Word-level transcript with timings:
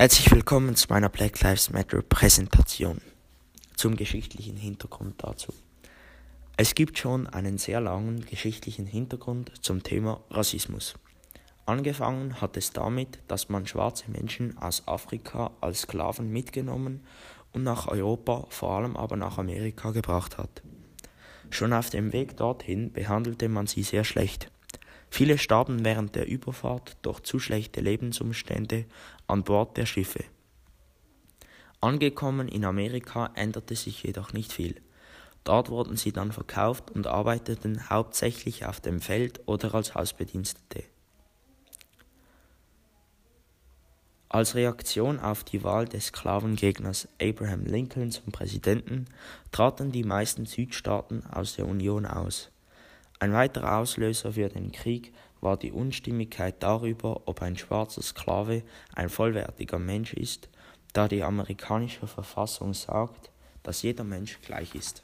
Herzlich 0.00 0.30
willkommen 0.30 0.76
zu 0.76 0.86
meiner 0.90 1.08
Black 1.08 1.40
Lives 1.40 1.70
Matter 1.70 2.02
Präsentation 2.02 3.00
zum 3.74 3.96
geschichtlichen 3.96 4.56
Hintergrund 4.56 5.16
dazu. 5.24 5.52
Es 6.56 6.76
gibt 6.76 6.98
schon 6.98 7.26
einen 7.26 7.58
sehr 7.58 7.80
langen 7.80 8.24
geschichtlichen 8.24 8.86
Hintergrund 8.86 9.50
zum 9.60 9.82
Thema 9.82 10.20
Rassismus. 10.30 10.94
Angefangen 11.66 12.40
hat 12.40 12.56
es 12.56 12.72
damit, 12.72 13.18
dass 13.26 13.48
man 13.48 13.66
schwarze 13.66 14.08
Menschen 14.08 14.56
aus 14.58 14.86
Afrika 14.86 15.50
als 15.60 15.80
Sklaven 15.80 16.30
mitgenommen 16.30 17.00
und 17.52 17.64
nach 17.64 17.88
Europa, 17.88 18.46
vor 18.50 18.76
allem 18.76 18.96
aber 18.96 19.16
nach 19.16 19.36
Amerika 19.38 19.90
gebracht 19.90 20.38
hat. 20.38 20.62
Schon 21.50 21.72
auf 21.72 21.90
dem 21.90 22.12
Weg 22.12 22.36
dorthin 22.36 22.92
behandelte 22.92 23.48
man 23.48 23.66
sie 23.66 23.82
sehr 23.82 24.04
schlecht. 24.04 24.48
Viele 25.10 25.38
starben 25.38 25.84
während 25.84 26.14
der 26.14 26.26
Überfahrt 26.28 26.96
durch 27.02 27.20
zu 27.20 27.38
schlechte 27.38 27.80
Lebensumstände 27.80 28.84
an 29.26 29.42
Bord 29.42 29.76
der 29.76 29.86
Schiffe. 29.86 30.24
Angekommen 31.80 32.48
in 32.48 32.64
Amerika 32.64 33.30
änderte 33.34 33.76
sich 33.76 34.02
jedoch 34.02 34.32
nicht 34.32 34.52
viel. 34.52 34.80
Dort 35.44 35.70
wurden 35.70 35.96
sie 35.96 36.12
dann 36.12 36.32
verkauft 36.32 36.90
und 36.90 37.06
arbeiteten 37.06 37.88
hauptsächlich 37.88 38.66
auf 38.66 38.80
dem 38.80 39.00
Feld 39.00 39.40
oder 39.46 39.74
als 39.74 39.94
Hausbedienstete. 39.94 40.84
Als 44.30 44.54
Reaktion 44.54 45.18
auf 45.20 45.42
die 45.42 45.64
Wahl 45.64 45.86
des 45.86 46.08
Sklavengegners 46.08 47.08
Abraham 47.20 47.64
Lincoln 47.64 48.10
zum 48.10 48.30
Präsidenten 48.30 49.06
traten 49.52 49.90
die 49.90 50.04
meisten 50.04 50.44
Südstaaten 50.44 51.24
aus 51.24 51.56
der 51.56 51.66
Union 51.66 52.04
aus. 52.04 52.50
Ein 53.20 53.32
weiterer 53.32 53.78
Auslöser 53.78 54.32
für 54.32 54.48
den 54.48 54.70
Krieg 54.70 55.12
war 55.40 55.56
die 55.56 55.72
Unstimmigkeit 55.72 56.62
darüber, 56.62 57.22
ob 57.26 57.42
ein 57.42 57.56
schwarzer 57.56 58.02
Sklave 58.02 58.62
ein 58.94 59.08
vollwertiger 59.08 59.78
Mensch 59.78 60.14
ist, 60.14 60.48
da 60.92 61.08
die 61.08 61.22
amerikanische 61.22 62.06
Verfassung 62.06 62.74
sagt, 62.74 63.30
dass 63.62 63.82
jeder 63.82 64.04
Mensch 64.04 64.40
gleich 64.42 64.74
ist. 64.74 65.02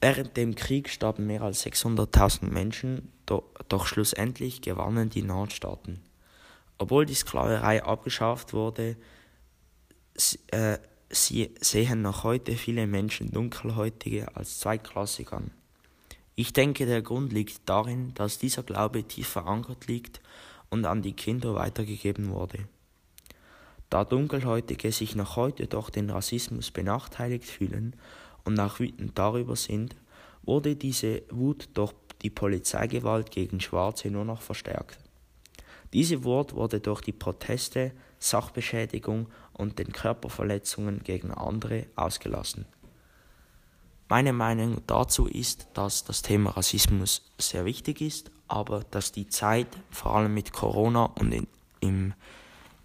Während 0.00 0.36
dem 0.36 0.54
Krieg 0.54 0.88
starben 0.88 1.26
mehr 1.26 1.42
als 1.42 1.66
600.000 1.66 2.46
Menschen, 2.50 3.12
doch 3.26 3.86
schlussendlich 3.86 4.62
gewannen 4.62 5.10
die 5.10 5.22
Nordstaaten. 5.22 6.00
Obwohl 6.78 7.04
die 7.04 7.14
Sklaverei 7.14 7.82
abgeschafft 7.82 8.52
wurde, 8.52 8.96
äh, 10.52 10.78
sehen 11.10 12.02
noch 12.02 12.22
heute 12.22 12.52
viele 12.52 12.86
Menschen 12.86 13.32
Dunkelhäutige 13.32 14.36
als 14.36 14.60
zweitklassig 14.60 15.32
an. 15.32 15.50
Ich 16.40 16.52
denke, 16.52 16.86
der 16.86 17.02
Grund 17.02 17.32
liegt 17.32 17.68
darin, 17.68 18.14
dass 18.14 18.38
dieser 18.38 18.62
Glaube 18.62 19.02
tief 19.02 19.26
verankert 19.26 19.88
liegt 19.88 20.20
und 20.70 20.84
an 20.84 21.02
die 21.02 21.14
Kinder 21.14 21.56
weitergegeben 21.56 22.30
wurde. 22.30 22.68
Da 23.90 24.04
Dunkelhäutige 24.04 24.92
sich 24.92 25.16
noch 25.16 25.34
heute 25.34 25.66
durch 25.66 25.90
den 25.90 26.10
Rassismus 26.10 26.70
benachteiligt 26.70 27.44
fühlen 27.44 27.96
und 28.44 28.60
auch 28.60 28.78
wütend 28.78 29.18
darüber 29.18 29.56
sind, 29.56 29.96
wurde 30.44 30.76
diese 30.76 31.22
Wut 31.30 31.70
durch 31.74 31.92
die 32.22 32.30
Polizeigewalt 32.30 33.32
gegen 33.32 33.58
Schwarze 33.58 34.08
nur 34.08 34.24
noch 34.24 34.40
verstärkt. 34.40 35.00
Diese 35.92 36.22
Wut 36.22 36.54
wurde 36.54 36.78
durch 36.78 37.00
die 37.00 37.10
Proteste, 37.10 37.90
Sachbeschädigung 38.20 39.26
und 39.54 39.80
den 39.80 39.90
Körperverletzungen 39.90 41.02
gegen 41.02 41.32
andere 41.32 41.86
ausgelassen. 41.96 42.64
Meine 44.08 44.32
Meinung 44.32 44.80
dazu 44.86 45.26
ist, 45.26 45.68
dass 45.74 46.04
das 46.04 46.22
Thema 46.22 46.50
Rassismus 46.50 47.22
sehr 47.36 47.66
wichtig 47.66 48.00
ist, 48.00 48.30
aber 48.48 48.82
dass 48.90 49.12
die 49.12 49.28
Zeit, 49.28 49.66
vor 49.90 50.16
allem 50.16 50.32
mit 50.32 50.54
Corona 50.54 51.04
und 51.04 51.32
in, 51.32 51.46
im, 51.80 52.14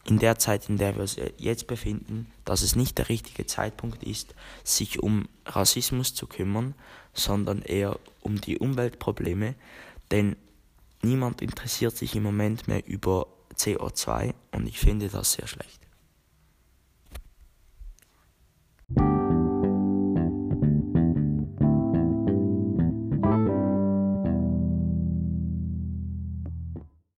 in 0.04 0.20
der 0.20 0.38
Zeit, 0.38 0.68
in 0.68 0.78
der 0.78 0.96
wir 0.96 1.02
uns 1.04 1.16
jetzt 1.38 1.68
befinden, 1.68 2.30
dass 2.44 2.62
es 2.62 2.76
nicht 2.76 2.98
der 2.98 3.08
richtige 3.08 3.46
Zeitpunkt 3.46 4.04
ist, 4.04 4.36
sich 4.66 5.02
um 5.02 5.30
Rassismus 5.46 6.14
zu 6.14 6.28
kümmern, 6.28 6.76
sondern 7.14 7.62
eher 7.62 7.98
um 8.20 8.42
die 8.42 8.58
Umweltprobleme, 8.58 9.56
denn 10.12 10.36
niemand 11.02 11.42
interessiert 11.42 11.96
sich 11.96 12.16
im 12.16 12.24
Moment 12.24 12.68
mehr 12.68 12.86
über 12.86 13.28
CO2 13.56 14.34
und 14.52 14.68
ich 14.68 14.78
finde 14.78 15.08
das 15.08 15.34
sehr 15.34 15.48
schlecht. 15.48 15.83